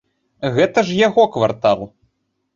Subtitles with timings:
[0.55, 1.87] Гэта ж яго квартал.